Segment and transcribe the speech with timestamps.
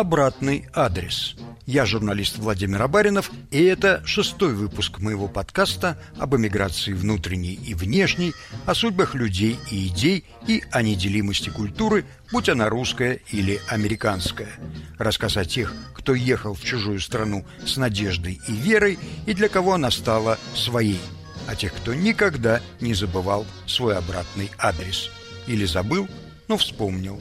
[0.00, 1.36] обратный адрес.
[1.66, 8.32] Я журналист Владимир Абаринов, и это шестой выпуск моего подкаста об эмиграции внутренней и внешней,
[8.64, 14.48] о судьбах людей и идей и о неделимости культуры, будь она русская или американская.
[14.98, 19.74] Рассказ о тех, кто ехал в чужую страну с надеждой и верой, и для кого
[19.74, 21.00] она стала своей.
[21.46, 25.10] О тех, кто никогда не забывал свой обратный адрес.
[25.46, 26.08] Или забыл,
[26.48, 27.20] но вспомнил.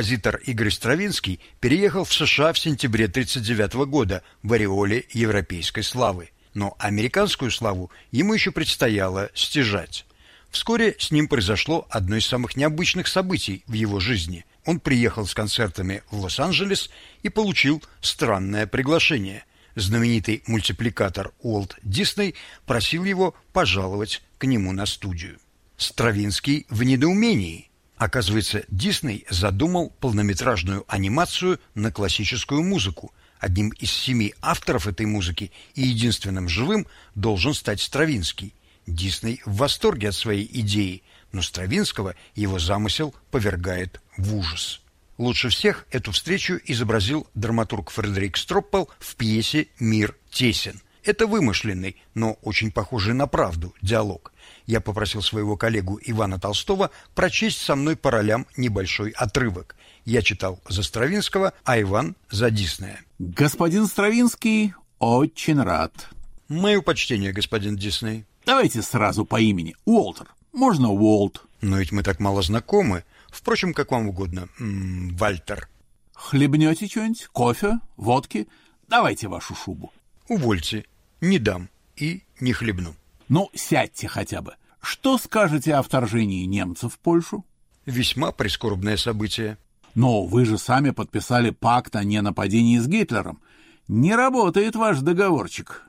[0.00, 6.30] Композитор Игорь Стравинский переехал в США в сентябре 1939 года в ореоле европейской славы.
[6.54, 10.06] Но американскую славу ему еще предстояло стяжать.
[10.48, 14.46] Вскоре с ним произошло одно из самых необычных событий в его жизни.
[14.64, 16.88] Он приехал с концертами в Лос-Анджелес
[17.22, 19.44] и получил странное приглашение.
[19.74, 25.38] Знаменитый мультипликатор Уолт Дисней просил его пожаловать к нему на студию.
[25.76, 27.66] Стравинский в недоумении–
[28.00, 33.12] Оказывается, Дисней задумал полнометражную анимацию на классическую музыку.
[33.38, 38.54] Одним из семи авторов этой музыки и единственным живым должен стать Стравинский.
[38.86, 44.80] Дисней в восторге от своей идеи, но Стравинского его замысел повергает в ужас.
[45.18, 50.80] Лучше всех эту встречу изобразил драматург Фредерик Строппел в пьесе «Мир тесен».
[51.04, 54.32] Это вымышленный, но очень похожий на правду диалог
[54.70, 59.76] я попросил своего коллегу Ивана Толстого прочесть со мной по ролям небольшой отрывок.
[60.04, 63.00] Я читал за Стравинского, а Иван за Диснея.
[63.18, 66.08] Господин Стравинский, очень рад.
[66.48, 68.24] Мое почтение, господин Дисней.
[68.46, 69.74] Давайте сразу по имени.
[69.84, 70.28] Уолтер.
[70.52, 71.44] Можно Уолт.
[71.60, 73.04] Но ведь мы так мало знакомы.
[73.28, 74.48] Впрочем, как вам угодно.
[74.58, 75.68] М -м, Вальтер.
[76.14, 77.28] Хлебнете что-нибудь?
[77.32, 77.80] Кофе?
[77.96, 78.48] Водки?
[78.88, 79.92] Давайте вашу шубу.
[80.28, 80.86] Увольте.
[81.20, 81.68] Не дам.
[81.96, 82.94] И не хлебну.
[83.28, 84.54] Ну, сядьте хотя бы.
[84.80, 87.44] Что скажете о вторжении немцев в Польшу?
[87.84, 89.58] Весьма прискорбное событие.
[89.94, 93.40] Но вы же сами подписали пакт о ненападении с Гитлером.
[93.88, 95.84] Не работает ваш договорчик.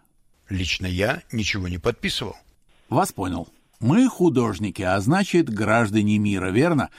[0.50, 2.36] Лично я ничего не подписывал.
[2.90, 3.48] Вас понял.
[3.80, 6.90] Мы художники, а значит, граждане мира, верно?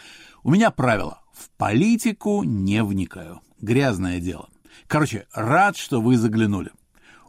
[0.43, 1.21] У меня правило.
[1.33, 3.41] В политику не вникаю.
[3.61, 4.49] Грязное дело.
[4.87, 6.71] Короче, рад, что вы заглянули.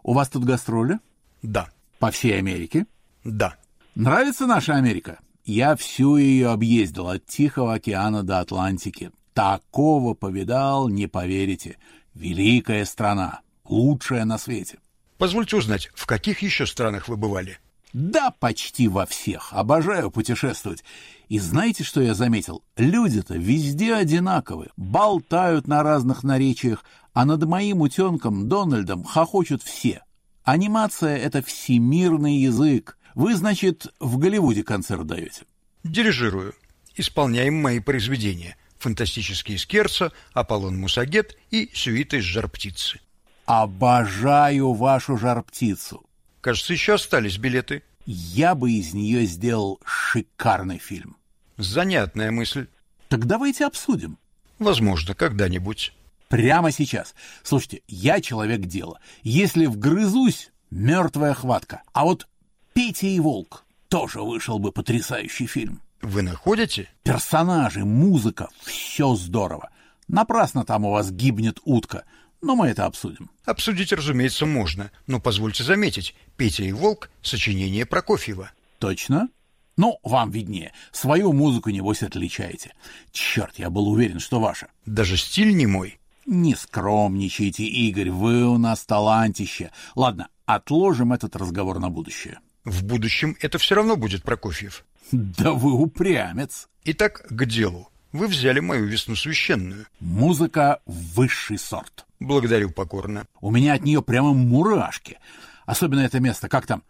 [0.03, 0.99] У вас тут гастроли?
[1.41, 1.69] Да.
[1.99, 2.85] По всей Америке?
[3.23, 3.55] Да.
[3.95, 5.19] Нравится наша Америка?
[5.45, 9.11] Я всю ее объездил от Тихого океана до Атлантики.
[9.33, 11.77] Такого повидал, не поверите.
[12.13, 14.77] Великая страна, лучшая на свете.
[15.17, 17.59] Позвольте узнать, в каких еще странах вы бывали?
[17.93, 19.53] Да, почти во всех.
[19.53, 20.83] Обожаю путешествовать.
[21.29, 22.63] И знаете, что я заметил?
[22.75, 26.83] Люди-то везде одинаковы, болтают на разных наречиях,
[27.13, 30.03] а над моим утенком Дональдом хохочут все.
[30.43, 32.97] Анимация— это всемирный язык.
[33.13, 35.43] Вы, значит, в Голливуде концерт даете?
[35.83, 36.55] Дирижирую.
[36.95, 38.57] Исполняем мои произведения.
[38.79, 42.99] Фантастические скерца, Аполлон Мусагет и сюиты из жар-птицы.
[43.45, 46.03] Обожаю вашу жар-птицу.
[46.43, 47.83] Кажется, еще остались билеты.
[48.05, 51.15] Я бы из нее сделал шикарный фильм.
[51.55, 52.67] Занятная мысль.
[53.07, 54.17] Так давайте обсудим.
[54.59, 55.93] Возможно, когда-нибудь.
[56.27, 57.15] Прямо сейчас.
[57.43, 58.99] Слушайте, я человек дела.
[59.21, 61.81] Если вгрызусь, мертвая хватка.
[61.93, 62.27] А вот
[62.73, 65.81] Петя и Волк тоже вышел бы потрясающий фильм.
[66.01, 66.89] Вы находите?
[67.03, 69.69] Персонажи, музыка, все здорово.
[70.09, 72.03] Напрасно там у вас гибнет утка,
[72.43, 73.31] но мы это обсудим.
[73.45, 78.51] Обсудить, разумеется, можно, но позвольте заметить, Петя и Волк— сочинение Прокофьева.
[78.79, 79.29] Точно?
[79.77, 80.73] Ну, вам виднее.
[80.91, 82.73] Свою музыку, небось, отличаете.
[83.11, 84.67] Черт, я был уверен, что ваша.
[84.85, 85.99] Даже стиль не мой.
[86.25, 89.71] Не скромничайте, Игорь, вы у нас талантище.
[89.95, 92.39] Ладно, отложим этот разговор на будущее.
[92.63, 94.85] В будущем это все равно будет Прокофьев.
[95.11, 96.69] Да вы упрямец.
[96.85, 97.89] Итак, к делу.
[98.13, 99.87] Вы взяли мою весну священную.
[99.99, 102.05] Музыка— высший сорт.
[102.19, 103.25] Благодарю покорно.
[103.41, 105.17] У меня от нее прямо мурашки.
[105.65, 106.83] Особенно это место, как там,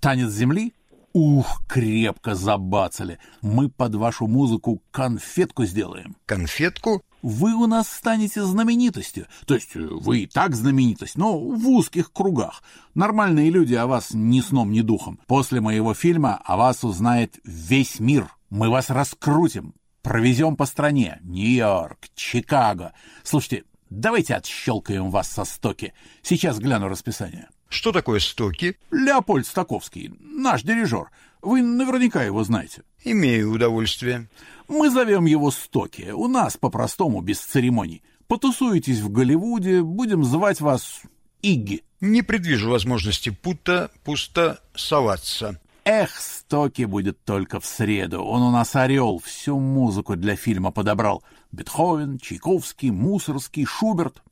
[0.00, 0.74] танец земли?
[1.12, 3.18] Ух, крепко забацали.
[3.40, 6.16] Мы под вашу музыку конфетку сделаем.
[6.26, 7.02] Конфетку?
[7.24, 9.26] вы у нас станете знаменитостью.
[9.46, 12.62] То есть э, вы и так знаменитость, но в узких кругах.
[12.94, 15.18] Нормальные люди о вас ни сном, ни духом.
[15.26, 18.28] После моего фильма о вас узнает весь мир.
[18.50, 21.18] Мы вас раскрутим, провезем по стране.
[21.22, 22.92] Нью-Йорк, Чикаго.
[23.22, 25.94] Слушайте, давайте отщелкаем вас со стоки.
[26.22, 27.48] Сейчас гляну расписание.
[27.74, 28.76] Что такое стоки?
[28.92, 31.10] Леопольд Стаковский, наш дирижер.
[31.42, 32.82] Вы наверняка его знаете.
[33.02, 34.28] Имею удовольствие.
[34.68, 36.12] Мы зовем его Стоки.
[36.12, 38.04] У нас по-простому, без церемоний.
[38.28, 41.02] Потусуетесь в Голливуде, будем звать вас
[41.42, 41.82] Игги.
[42.00, 45.60] Не предвижу возможности пута пусто соваться.
[45.84, 48.22] Эх, Стоки будет только в среду.
[48.22, 51.24] Он у нас орел, всю музыку для фильма подобрал.
[51.50, 54.22] Бетховен, Чайковский, Мусорский, Шуберт.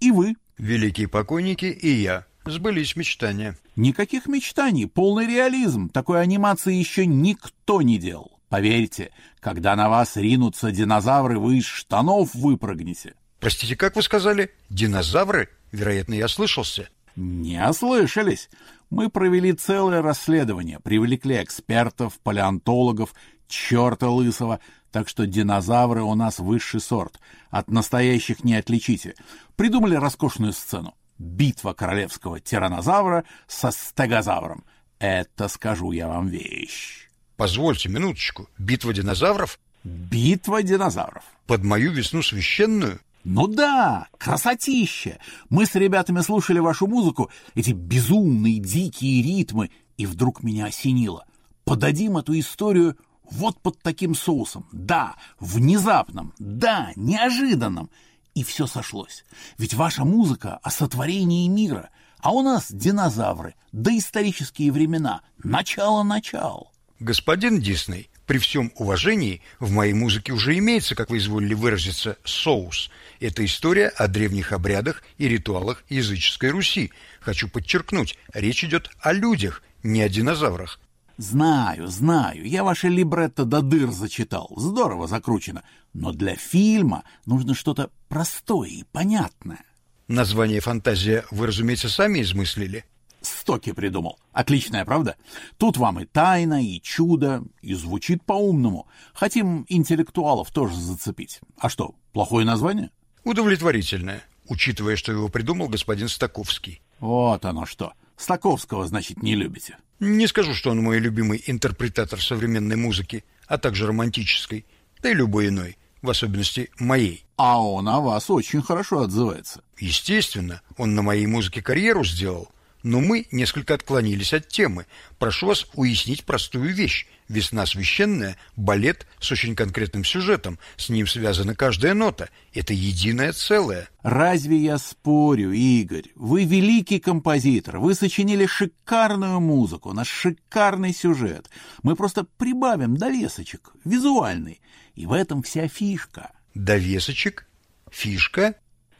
[0.00, 0.34] И вы.
[0.58, 2.27] Великие покойники и я.
[2.48, 3.58] Сбылись мечтания.
[3.76, 5.90] Никаких мечтаний, полный реализм.
[5.90, 8.40] Такой анимации еще никто не делал.
[8.48, 13.14] Поверьте, когда на вас ринутся динозавры, вы из штанов выпрыгнете.
[13.38, 14.50] Простите, как вы сказали?
[14.70, 15.50] Динозавры?
[15.72, 16.88] Вероятно, я слышался.
[17.16, 18.48] Не ослышались.
[18.88, 23.12] Мы провели целое расследование, привлекли экспертов, палеонтологов,
[23.46, 24.60] черта лысого,
[24.90, 27.20] так что динозавры у нас высший сорт.
[27.50, 29.16] От настоящих не отличите.
[29.54, 30.94] Придумали роскошную сцену.
[31.18, 34.64] Битва королевского тиранозавра со стегозавром.
[34.98, 37.08] Это, скажу я вам, вещь.
[37.36, 38.48] Позвольте минуточку.
[38.58, 39.58] Битва динозавров?
[39.84, 41.24] Битва динозавров.
[41.46, 43.00] Под мою весну священную?
[43.24, 45.18] Ну да, красотища!
[45.50, 51.26] Мы с ребятами слушали вашу музыку, эти безумные дикие ритмы, и вдруг меня осенило.
[51.64, 52.96] Подадим эту историю
[53.30, 54.66] вот под таким соусом.
[54.72, 57.90] Да, внезапным, да, неожиданным.
[58.38, 59.24] И все сошлось.
[59.58, 61.90] Ведь ваша музыка о сотворении мира,
[62.20, 66.70] а у нас динозавры, доисторические времена, начало-начал.
[67.00, 72.90] Господин Дисней, при всем уважении, в моей музыке уже имеется, как вы изволили выразиться, соус.
[73.18, 76.92] Это история о древних обрядах и ритуалах языческой Руси.
[77.18, 80.78] Хочу подчеркнуть, речь идет о людях, не о динозаврах.
[81.18, 87.90] Знаю, знаю, я ваше либретто до дыр зачитал, здорово закручено, но для фильма нужно что-то
[88.08, 89.64] простое и понятное.
[90.06, 92.84] Название «Фантазия» вы, разумеется, сами измыслили?
[93.20, 94.20] Стоки придумал.
[94.32, 95.16] Отличная, правда?
[95.56, 98.86] Тут вам и тайна, и чудо, и звучит по-умному.
[99.12, 101.40] Хотим интеллектуалов тоже зацепить.
[101.58, 102.90] А что, плохое название?
[103.24, 106.80] Удовлетворительное, учитывая, что его придумал господин Стаковский.
[107.00, 107.92] Вот оно что.
[108.18, 109.78] Стаковского, значит, не любите.
[110.00, 114.66] Не скажу, что он мой любимый интерпретатор современной музыки, а также романтической,
[115.00, 117.24] да и любой иной, в особенности моей.
[117.36, 119.62] А он о вас очень хорошо отзывается.
[119.78, 122.48] Естественно, он на моей музыке карьеру сделал,
[122.82, 124.86] но мы несколько отклонились от темы.
[125.18, 127.06] Прошу вас уяснить простую вещь.
[127.28, 130.58] «Весна священная»— балет с очень конкретным сюжетом.
[130.78, 132.30] С ним связана каждая нота.
[132.54, 133.90] Это единое целое.
[134.02, 136.06] Разве я спорю, Игорь?
[136.14, 137.78] Вы великий композитор.
[137.80, 141.50] Вы сочинили шикарную музыку, наш шикарный сюжет.
[141.82, 144.62] Мы просто прибавим довесочек, визуальный.
[144.94, 146.32] И в этом вся фишка.
[146.54, 147.46] Довесочек?
[147.90, 148.54] Фишка?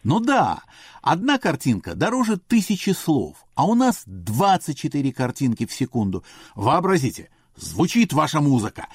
[0.08, 0.62] Ну да,
[1.02, 6.25] одна картинка дороже тысячи слов, а у нас 24 картинки в секунду.
[6.55, 8.87] Вообразите, звучит ваша музыка.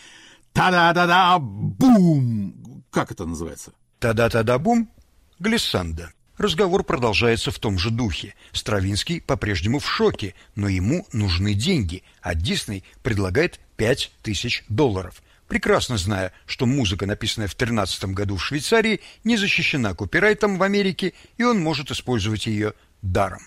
[0.54, 2.83] Та-да-да-да, бум!
[2.89, 3.74] Как это называется?
[4.00, 4.89] Та-да-та-да-бум?
[5.38, 6.13] Глиссанда.
[6.39, 8.33] Разговор продолжается в том же духе.
[8.51, 16.34] Стравинский по-прежнему в шоке, но ему нужны деньги, а Дисней предлагает 5000 долларов– прекрасно зная,
[16.45, 21.60] что музыка, написанная в 13 году в Швейцарии, не защищена копирайтом в Америке, и он
[21.60, 23.42] может использовать ее даром.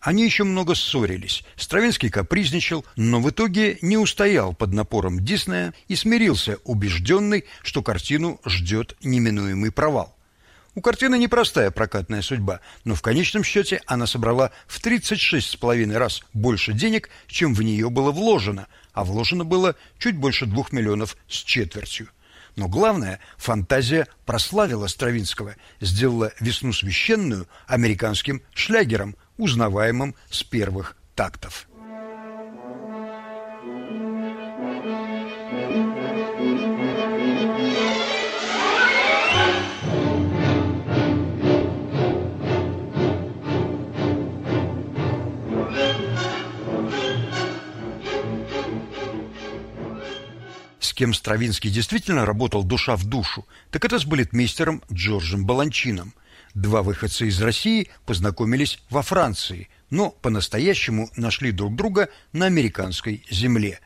[0.00, 1.44] Они еще много ссорились.
[1.54, 8.40] Стравинский капризничал, но в итоге не устоял под напором Диснея и смирился, убежденный, что картину
[8.44, 10.16] ждет неминуемый провал.
[10.74, 16.72] У картины непростая прокатная судьба, но в конечном счете она собрала в 36,5 раз больше
[16.72, 22.08] денег, чем в нее было вложено, а вложено было чуть больше двух миллионов с четвертью.
[22.56, 31.66] Но главное, фантазия прославила Стравинского, сделала «Весну священную» американским шлягером, узнаваемым с первых тактов.
[50.92, 56.12] С кем Стравинский действительно работал душа в душу, так это с балетмейстером Джорджем Баланчином.
[56.52, 63.80] Два выходца из России познакомились во Франции, но по-настоящему нашли друг друга на американской земле.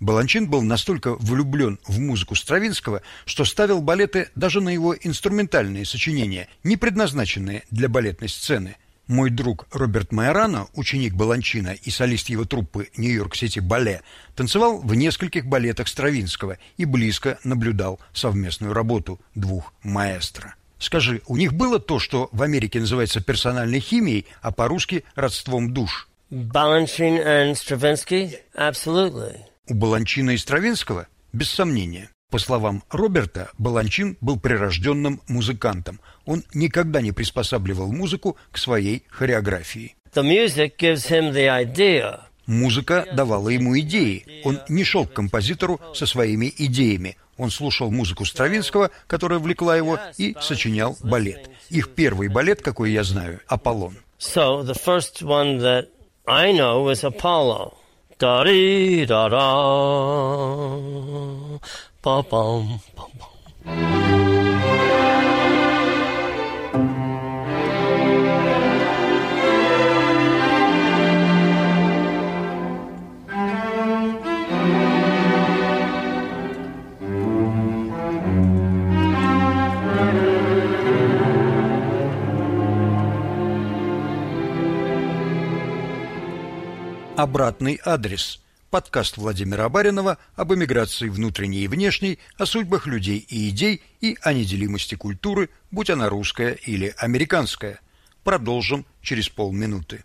[0.00, 6.48] Баланчин был настолько влюблен в музыку Стравинского, что ставил балеты даже на его инструментальные сочинения,
[6.64, 8.74] не предназначенные для балетной сцены–
[9.08, 14.02] мой друг Роберт Майорано, ученик Баланчина и солист его труппы Нью-Йорк-Сити Бале,
[14.36, 20.54] танцевал в нескольких балетах Стравинского и близко наблюдал совместную работу двух маэстро.
[20.78, 26.08] Скажи, у них было то, что в Америке называется персональной химией, а по-русски родством душ?
[26.30, 28.38] Balanchine and Stravinsky?
[28.54, 29.38] Absolutely.
[29.68, 32.10] У Баланчина и Стравинского без сомнения.
[32.30, 35.98] По словам Роберта, Баланчин был прирожденным музыкантом.
[36.26, 39.96] Он никогда не приспосабливал музыку к своей хореографии.
[42.46, 44.42] Музыка давала ему идеи.
[44.44, 47.16] Он не шел к композитору со своими идеями.
[47.38, 51.48] Он слушал музыку Стравинского, которая влекла его, и сочинял балет.
[51.70, 53.96] Их первый балет, какой я знаю, «Аполлон».
[54.18, 55.86] So the first one that
[56.26, 57.74] I know was Apollo.
[58.18, 59.38] Da-dee-da-da,
[62.08, 62.80] ba-bum.
[87.18, 88.47] Обратный адрес.
[88.70, 94.34] Подкаст Владимира Абаринова об эмиграции внутренней и внешней, о судьбах людей и идей и о
[94.34, 97.80] неделимости культуры, будь она русская или американская.
[98.24, 100.04] Продолжим через полминуты.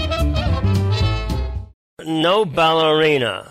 [2.05, 3.47] No ballerina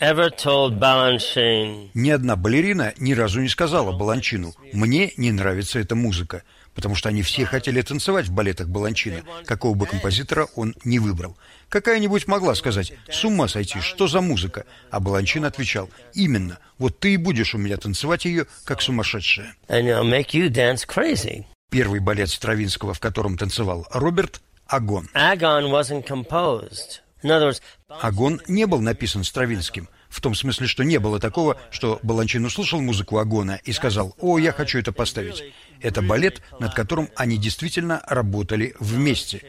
[0.00, 5.96] ever told Balanchine, Ни одна балерина ни разу не сказала Баланчину «Мне не нравится эта
[5.96, 11.00] музыка», потому что они все хотели танцевать в балетах Баланчина, какого бы композитора он не
[11.00, 11.36] выбрал.
[11.68, 17.14] Какая-нибудь могла сказать «С ума сойти, что за музыка?» А Баланчин отвечал «Именно, вот ты
[17.14, 19.56] и будешь у меня танцевать ее, как сумасшедшая».
[19.68, 21.44] and it'll make you dance crazy.
[21.70, 25.08] Первый балет Стравинского, в котором танцевал Роберт– «Агон».
[25.14, 27.00] Agon wasn't composed.
[27.88, 29.88] Агон не был написан Стравинским.
[30.08, 34.38] В том смысле, что не было такого, что Баланчин услышал музыку Агона и сказал «О,
[34.38, 35.44] я хочу это поставить».
[35.80, 39.42] Это балет, над которым они действительно работали вместе.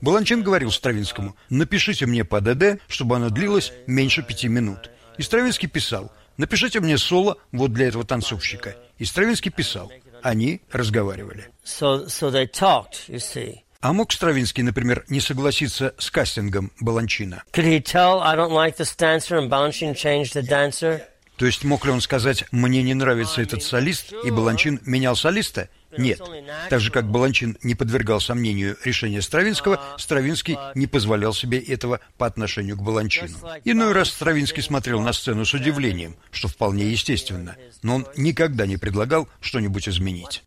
[0.00, 4.90] Баланчин говорил Стравинскому «Напишите мне по ДД, чтобы оно длилось меньше пяти минут».
[5.18, 8.76] И Стравинский писал «Напишите мне соло вот для этого танцовщика».
[8.98, 9.92] И Стравинский писал.
[10.22, 11.50] Они разговаривали.
[11.64, 13.08] so so they talked.
[13.08, 13.65] You see.
[13.86, 17.44] А мог Стравинский, например, не согласиться с кастингом Баланчина?
[21.36, 25.68] То есть мог ли он сказать «мне не нравится этот солист» и Баланчин менял солиста?
[25.98, 26.20] Нет.
[26.70, 32.26] Так же, как Баланчин не подвергал сомнению решение Стравинского, Стравинский не позволял себе этого по
[32.26, 33.38] отношению к Баланчину.
[33.64, 38.76] Иной раз Стравинский смотрел на сцену с удивлением, что вполне естественно, но он никогда не
[38.76, 40.42] предлагал что-нибудь изменить.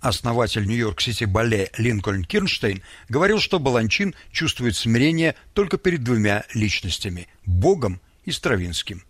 [0.00, 8.02] Основатель Нью-Йорк-Сити бале Линкольн Кирнштейн говорил, что Баланчин чувствует смирение только перед двумя личностями– Богом
[8.24, 9.04] и Стравинским.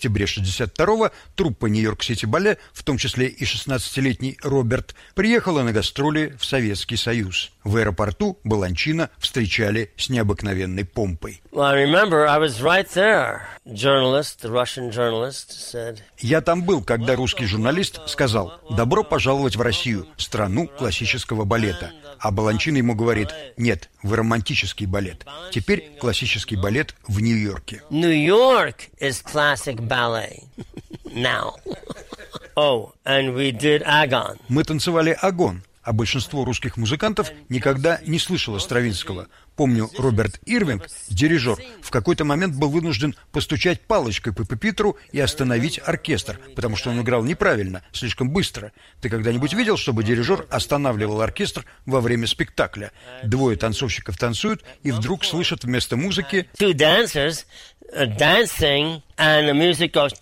[0.00, 6.44] Октябре 62-го труппа Нью-Йорк-Сити Бале, в том числе и 16-летний Роберт, приехала на гастроли в
[6.46, 7.52] Советский Союз.
[7.64, 11.42] В аэропорту Баланчина встречали с необыкновенной помпой.
[16.18, 21.92] Я там был, когда русский журналист сказал «Добро пожаловать в Россию, страну классического балета».
[22.18, 25.26] А Баланчин ему говорит «Нет, вы романтический балет.
[25.50, 27.82] Теперь классический балет в Нью-Йорке».
[27.90, 30.44] York is classic ballet
[31.14, 31.56] now.
[32.56, 34.38] oh, and we did Agon.
[34.48, 39.26] Мы танцевали «Агон», а большинство русских музыкантов никогда не слышало Стравинского.
[39.56, 45.80] Помню, Роберт Ирвинг, дирижер, в какой-то момент был вынужден постучать палочкой по пепитру и остановить
[45.84, 48.72] оркестр, потому что он играл неправильно, слишком быстро.
[49.00, 52.92] Ты когда-нибудь видел, чтобы дирижер останавливал оркестр во время спектакля?
[53.24, 57.44] Двое танцовщиков танцуют и вдруг слышат вместо музыки Two dancers
[57.94, 60.12] uh, dancing, and the music goes.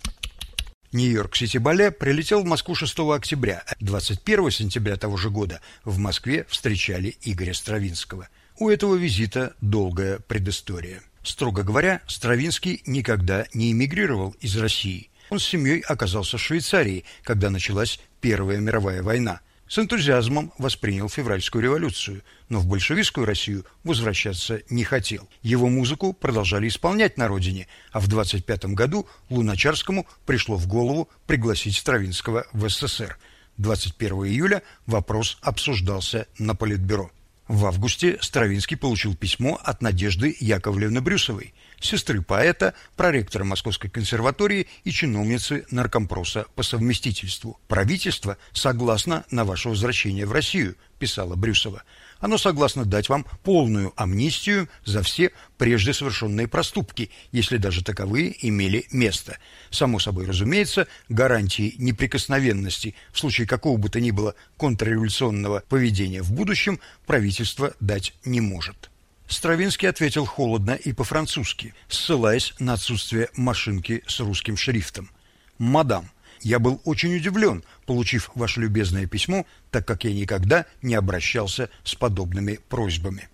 [0.91, 3.63] Нью-Йорк-Сити Бале прилетел в Москву 6 октября.
[3.79, 8.27] 21 сентября того же года в Москве встречали Игоря Стравинского.
[8.57, 11.01] У этого визита долгая предыстория.
[11.23, 15.09] Строго говоря, Стравинский никогда не эмигрировал из России.
[15.29, 19.41] Он с семьей оказался в Швейцарии, когда началась Первая мировая война.
[19.69, 25.29] С энтузиазмом воспринял февральскую революцию, но в большевистскую Россию возвращаться не хотел.
[25.43, 31.77] Его музыку продолжали исполнять на родине, а в 25 году Луначарскому пришло в голову пригласить
[31.77, 33.17] Стравинского в СССР.
[33.57, 37.11] 21 июля вопрос обсуждался на Политбюро.
[37.47, 44.91] В августе Стравинский получил письмо от Надежды Яковлевны Брюсовой– сестры поэта, проректора Московской консерватории и
[44.91, 47.59] чиновницы наркомпроса по совместительству.
[47.67, 51.83] «Правительство согласно на ваше возвращение в Россию»,– писала Брюсова.
[52.19, 58.85] Оно согласно дать вам полную амнистию за все прежде совершенные проступки, если даже таковые имели
[58.91, 59.37] место.
[59.69, 66.33] Само собой разумеется, гарантии неприкосновенности в случае какого бы то ни было контрреволюционного поведения в
[66.33, 68.89] будущем правительство дать не может.
[69.29, 75.11] Стравинский ответил холодно и по-французски, ссылаясь на отсутствие машинки с русским шрифтом.
[75.59, 76.09] «Мадам,
[76.41, 81.93] я был очень удивлен, получив ваше любезное письмо, так как я никогда не обращался с
[81.93, 83.29] подобными просьбами».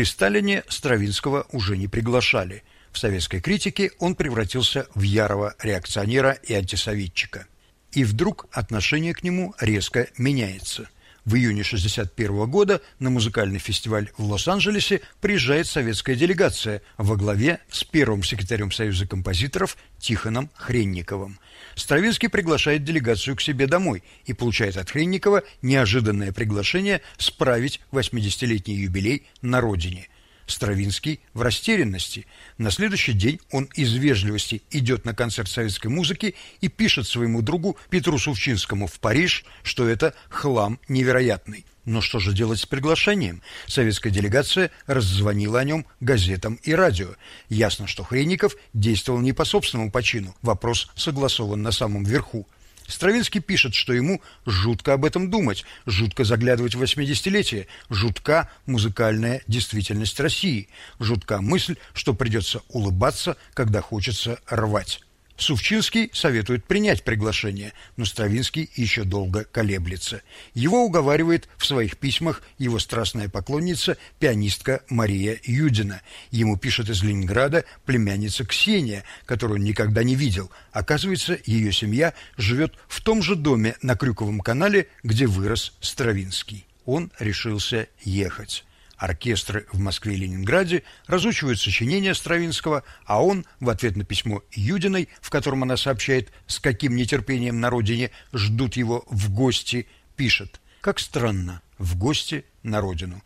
[0.00, 2.62] При Сталине Стравинского уже не приглашали.
[2.90, 7.46] В советской критике он превратился в ярого реакционера и антисоветчика.
[7.92, 10.88] И вдруг отношение к нему резко меняется.
[11.26, 17.84] В июне 1961 года на музыкальный фестиваль в Лос-Анджелесе приезжает советская делегация во главе с
[17.84, 21.38] первым секретарем Союза композиторов Тихоном Хренниковым–
[21.74, 29.26] Стравинский приглашает делегацию к себе домой и получает от Хренникова неожиданное приглашение справить 80-летний юбилей
[29.42, 30.08] на родине.
[30.46, 32.26] Стравинский в растерянности.
[32.58, 37.76] На следующий день он из вежливости идет на концерт советской музыки и пишет своему другу
[37.88, 41.64] Петру Сувчинскому в Париж, что это хлам невероятный.
[41.84, 43.42] Но что же делать с приглашением?
[43.66, 47.08] Советская делегация раззвонила о нем газетам и радио.
[47.48, 50.36] Ясно, что Хренников действовал не по собственному почину.
[50.42, 52.46] Вопрос согласован на самом верху.
[52.86, 60.18] Стравинский пишет, что ему жутко об этом думать, жутко заглядывать в 80-летие, жутка музыкальная действительность
[60.18, 65.00] России, жутка мысль, что придется улыбаться, когда хочется рвать.
[65.40, 70.20] Сувчинский советует принять приглашение, но Стравинский еще долго колеблется.
[70.52, 76.02] Его уговаривает в своих письмах его страстная поклонница, пианистка Мария Юдина.
[76.30, 80.50] Ему пишет из Ленинграда племянница Ксения, которую он никогда не видел.
[80.72, 86.66] Оказывается, ее семья живет в том же доме на Крюковом канале, где вырос Стравинский.
[86.84, 88.66] Он решился ехать.
[89.00, 95.08] Оркестры в Москве и Ленинграде разучивают сочинения Стравинского, а он в ответ на письмо Юдиной,
[95.22, 100.98] в котором она сообщает, с каким нетерпением на родине ждут его в гости, пишет: "Как
[100.98, 103.22] странно, в гости на родину".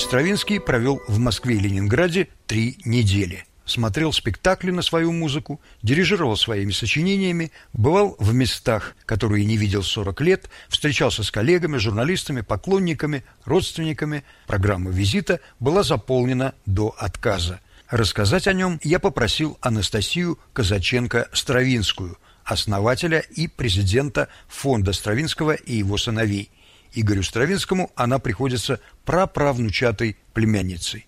[0.00, 3.44] Игорь Стравинский провел в Москве и Ленинграде три недели.
[3.66, 10.20] Смотрел спектакли на свою музыку, дирижировал своими сочинениями, бывал в местах, которые не видел 40
[10.22, 14.24] лет, встречался с коллегами, журналистами, поклонниками, родственниками.
[14.46, 17.60] Программа визита была заполнена до отказа.
[17.90, 26.50] Рассказать о нем я попросил Анастасию Казаченко-Стравинскую, основателя и президента фонда Стравинского и его сыновей–
[26.94, 31.06] Игорю Стравинскому она приходится праправнучатой племянницей.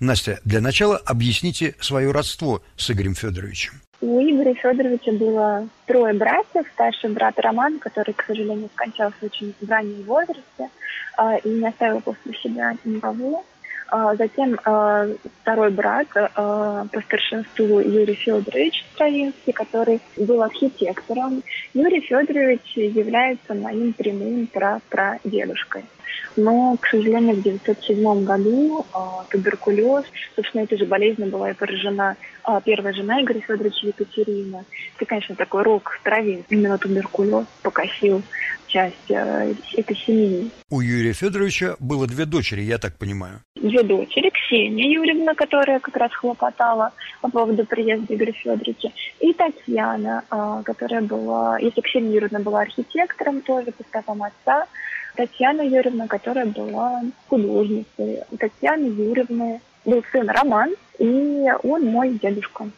[0.00, 3.82] Настя, для начала объясните свое родство с Игорем Федоровичем.
[4.00, 6.64] У Игоря Федоровича было трое братьев.
[6.72, 10.70] Старший брат Роман, который, к сожалению, скончался очень в раннем возрасте
[11.18, 13.44] э, и не оставил после себя никого.
[13.90, 21.42] А затем э, второй брат э, по старшинству Юрий Федорович Стравинский, который был архитектором.
[21.74, 24.48] Юрий Федорович является моим прямым
[24.88, 25.84] прадедушкой.
[26.36, 28.98] Но, к сожалению, в 1907 году э,
[29.30, 30.04] туберкулез,
[30.36, 34.64] собственно, этой же болезнью была и поражена э, первая жена Игоря Федоровича Екатерина.
[34.96, 36.44] Это, конечно, такой рок травин.
[36.48, 38.22] Именно туберкулез покосил
[38.70, 40.50] часть э, этой семьи.
[40.70, 43.40] У Юрия Федоровича было две дочери, я так понимаю.
[43.56, 44.30] Две дочери.
[44.30, 51.02] Ксения Юрьевна, которая как раз хлопотала по поводу приезда Игоря Федоровича, и Татьяна, э, которая
[51.02, 54.66] была, если Ксения Юрьевна была архитектором тоже по стопам отца,
[55.16, 58.20] Татьяна Юрьевна, которая была художницей.
[58.30, 62.70] У Татьяны Юрьевны был сын Роман, и он мой дедушка.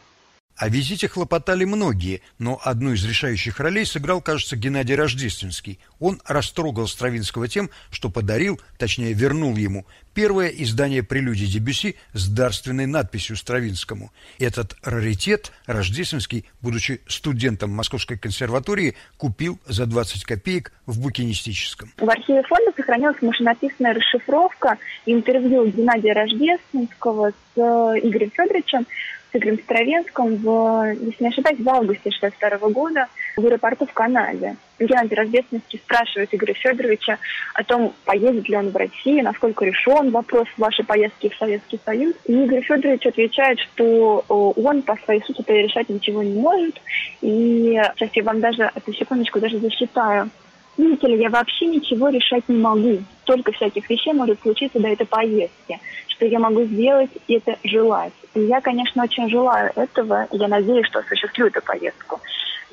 [0.63, 5.81] О визите хлопотали многие, но одну из решающих ролей сыграл, кажется, Геннадий Рождественский.
[5.99, 12.87] Он растрогал Стравинского тем, что подарил, точнее вернул ему, первое издание прелюдии Дебюси с дарственной
[12.87, 14.13] надписью Стравинскому.
[14.39, 21.93] Этот раритет Рождественский, будучи студентом Московской консерватории, купил за 20 копеек в букинистическом.
[21.97, 28.87] В архиве фонда сохранилась машинописная расшифровка интервью Геннадия Рождественского с э, Игорем Федоровичем,
[29.33, 34.57] с Игорем Стравенском, в, если не ошибаюсь, в августе 1962 года в аэропорту в Канаде.
[34.79, 37.19] Геннадий Рождественский спрашивает Игоря Федоровича
[37.55, 42.15] о том, поедет ли он в Россию, насколько решен вопрос вашей поездки в Советский Союз.
[42.27, 46.81] И Игорь Федорович отвечает, что он по своей сути решать ничего не может.
[47.21, 50.31] И сейчас я вам даже, эту секундочку даже засчитаю.
[50.77, 52.99] Видите ли, я вообще ничего решать не могу.
[53.23, 58.13] Столько всяких вещей может случиться до этой поездки, что я могу сделать это желать.
[58.35, 62.21] И я, конечно, очень желаю этого, я надеюсь, что осуществлю эту поездку.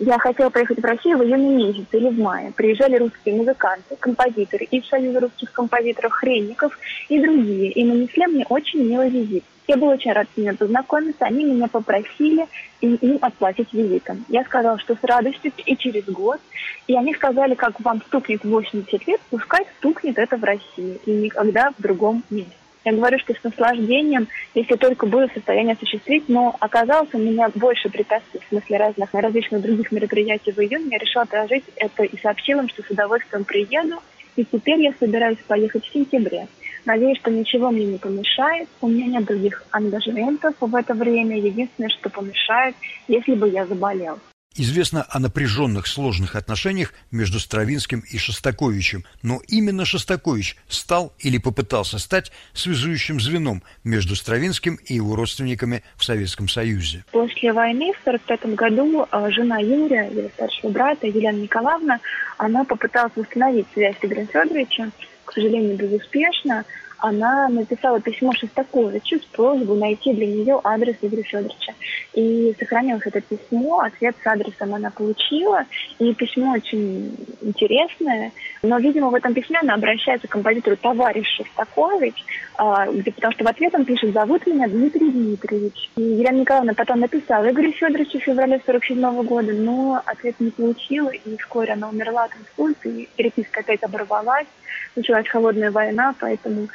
[0.01, 2.53] Я хотела поехать в Россию в июне месяце или в мае.
[2.55, 7.71] Приезжали русские музыканты, композиторы из Союза русских композиторов, Хренников и другие.
[7.71, 9.43] И нанесли мне очень милый визит.
[9.67, 11.25] Я была очень рада с ними познакомиться.
[11.25, 12.47] Они меня попросили
[12.79, 14.23] им отплатить визитом.
[14.29, 16.39] Я сказала, что с радостью и через год.
[16.87, 21.71] И они сказали, как вам стукнет 80 лет, пускай стукнет это в России и никогда
[21.77, 22.55] в другом месте.
[22.89, 27.87] Я говорю, что с наслаждением, если только было состояние осуществить, но оказалось, у меня больше
[27.87, 30.87] препятствий, в смысле разных, различных других мероприятий в июне.
[30.93, 33.97] Я решила отложить это и сообщила им, что с удовольствием приеду.
[34.37, 36.47] И теперь я собираюсь поехать в сентябре.
[36.85, 38.67] Надеюсь, что ничего мне не помешает.
[38.81, 41.37] У меня нет других ангажементов в это время.
[41.37, 42.73] Единственное, что помешает,
[43.07, 44.17] если бы я заболел.
[44.55, 51.99] Известно о напряженных сложных отношениях между Стравинским и Шостаковичем, но именно Шостакович стал или попытался
[51.99, 57.05] стать связующим звеном между Стравинским и его родственниками в Советском Союзе.
[57.11, 61.99] После войны в 1945 году а, жена Юрия, его старшего брата, Елена Николаевна,
[62.37, 64.91] она попыталась восстановить связь с Игорем Федоровичем,
[65.25, 66.65] к сожалению, безуспешно
[66.99, 71.73] она написала письмо Шостаковичу с просьбой найти для нее адрес Игоря Федоровича.
[72.13, 75.65] И сохранилось это письмо, ответ с адресом она получила,
[75.99, 78.31] и письмо очень интересное,
[78.61, 82.15] но, видимо, в этом письме она обращается к композитору товарищ Шостакович,
[82.57, 85.89] а, где, потому что в ответ он пишет «Зовут меня Дмитрий Дмитриевич».
[85.95, 91.09] И Елена Николаевна потом написала Игорю Федоровичу в феврале 47 года, но ответ не получила,
[91.09, 94.47] и вскоре она умерла от инсульта, и переписка опять оборвалась,
[94.95, 96.67] началась холодная война, поэтому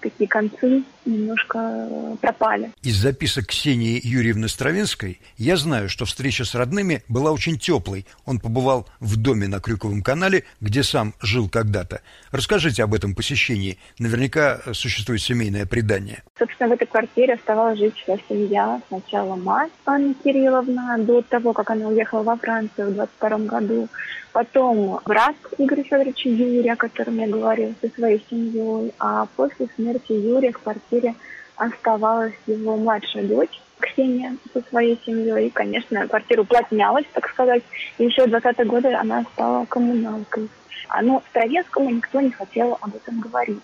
[0.00, 2.72] такие концы немножко э, пропали.
[2.82, 8.06] Из записок Ксении Юрьевны Стравинской я знаю, что встреча с родными была очень теплой.
[8.24, 12.02] Он побывал в доме на Крюковом канале, где сам жил когда-то.
[12.32, 13.78] Расскажите об этом посещении.
[13.98, 16.22] Наверняка существует семейное предание.
[16.38, 18.80] Собственно, в этой квартире оставалась жить вся семья.
[18.88, 23.88] Сначала мать Анна Кирилловна, до того, как она уехала во Францию в 22 году.
[24.36, 28.92] Потом брат Игоря Федоровича Юрия, о котором я говорила, со своей семьей.
[28.98, 31.14] А после смерти Юрия в квартире
[31.56, 35.46] оставалась его младшая дочь, Ксения со своей семьей.
[35.46, 37.62] И, конечно, квартира уплотнялась, так сказать.
[37.96, 40.50] И еще в 20-е годы она стала коммуналкой.
[40.88, 43.62] А, но Стравецкому никто не хотел об этом говорить.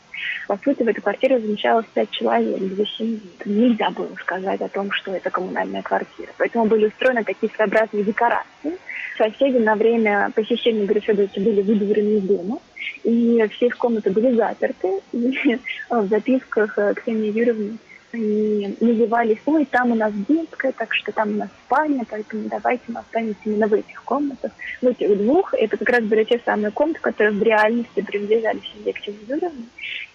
[0.49, 3.21] По сути, в этой квартире замещалось пять человек, две семьи.
[3.45, 6.33] Нельзя было сказать о том, что это коммунальная квартира.
[6.39, 8.79] Поэтому были устроены такие своеобразные декорации,
[9.17, 12.59] Соседи на время посещения Игоря Федоровича были выдворены из дома,
[13.05, 15.01] и все их комнаты были заперты.
[15.13, 15.59] И
[15.91, 17.79] в записках э, Ксении Юрьевны
[18.13, 22.83] они назывались, ой, там у нас детская, так что там у нас спальня, поэтому давайте
[22.89, 24.53] мы останемся именно в этих комнатах.
[24.81, 28.93] В этих двух, это как раз были те самые комнаты, которые в реальности принадлежали семье
[28.93, 29.51] Ксении.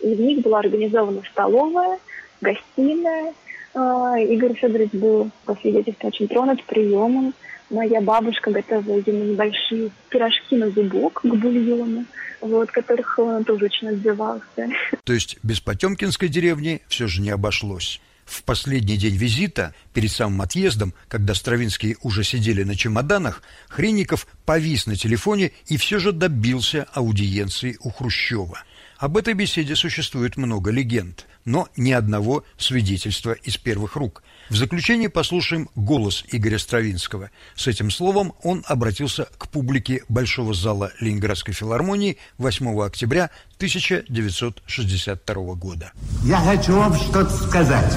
[0.02, 2.00] И в них была организована столовая,
[2.42, 3.34] гостиная.
[3.74, 7.34] А, Игорь Федорович был, по свидетельству, очень тронут приемом
[7.70, 12.06] моя бабушка готовила ему небольшие пирожки на зубок к бульону,
[12.42, 14.70] вот, которых он тоже очень отзывался.
[15.04, 18.02] То есть без Потемкинской деревни все же не обошлось.
[18.26, 24.86] В последний день визита, перед самым отъездом, когда Стравинские уже сидели на чемоданах, Хренников повис
[24.86, 28.64] на телефоне и все же добился аудиенции у Хрущева.
[28.98, 34.24] Об этой беседе существует много легенд, но ни одного свидетельства из первых рук.
[34.50, 37.30] В заключение послушаем голос Игоря Стравинского.
[37.56, 45.92] С этим словом он обратился к публике Большого зала Ленинградской филармонии 8 октября 1962 года.
[46.24, 47.96] Я хочу вам что-то сказать.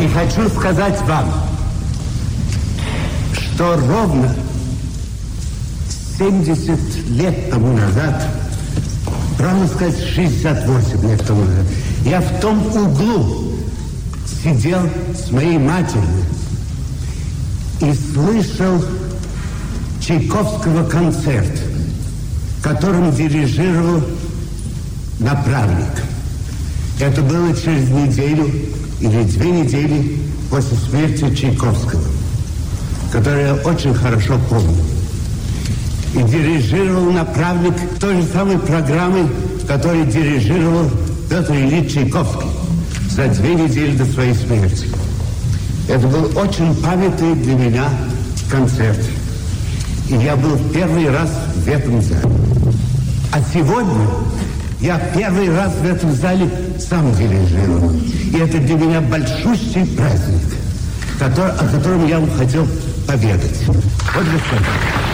[0.00, 1.28] И хочу сказать вам,
[3.34, 4.32] что ровно
[6.22, 8.22] 70 лет тому назад,
[9.36, 11.66] правильно сказать, 68 лет тому назад,
[12.04, 13.54] я в том углу
[14.42, 16.24] сидел с моей матерью
[17.80, 18.84] и слышал
[20.00, 21.60] Чайковского концерт,
[22.62, 24.04] которым дирижировал
[25.18, 26.04] направник.
[27.00, 28.48] Это было через неделю
[29.00, 32.04] или две недели после смерти Чайковского,
[33.10, 35.01] который я очень хорошо помню
[36.32, 39.28] дирижировал направник той же самой программы,
[39.68, 40.90] которой дирижировал
[41.28, 42.48] Петр Ильич Чайковский
[43.10, 44.88] за две недели до своей смерти.
[45.88, 47.84] Это был очень памятный для меня
[48.50, 48.98] концерт.
[50.08, 52.34] И я был первый раз в этом зале.
[53.30, 54.06] А сегодня
[54.80, 57.92] я первый раз в этом зале сам дирижировал.
[57.92, 60.54] И это для меня большущий праздник,
[61.18, 62.66] который, о котором я вам хотел
[63.06, 63.66] поведать.
[63.68, 65.11] Вот, господин.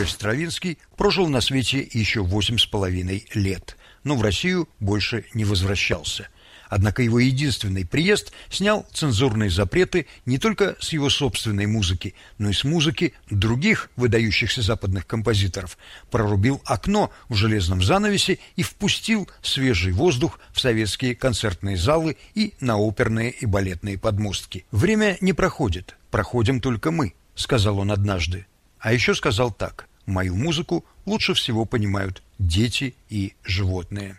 [0.00, 5.44] Игорь Стравинский прожил на свете еще восемь с половиной лет, но в Россию больше не
[5.44, 6.28] возвращался.
[6.70, 12.54] Однако его единственный приезд снял цензурные запреты не только с его собственной музыки, но и
[12.54, 15.76] с музыки других выдающихся западных композиторов,
[16.10, 22.78] прорубил окно в железном занавесе и впустил свежий воздух в советские концертные залы и на
[22.78, 24.64] оперные и балетные подмостки.
[24.70, 28.46] «Время не проходит, проходим только мы»,— сказал он однажды.
[28.78, 29.89] А еще сказал так.
[30.10, 34.18] Мою музыку лучше всего понимают дети и животные.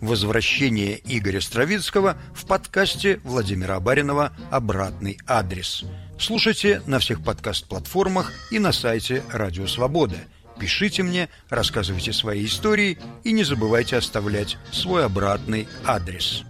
[0.00, 5.84] Возвращение Игоря Стравицкого в подкасте Владимира Абаринова «Обратный адрес».
[6.16, 10.18] Слушайте на всех подкаст-платформах и на сайте Радио Свобода.
[10.60, 16.44] Пишите мне, рассказывайте свои истории и не забывайте оставлять свой обратный адрес.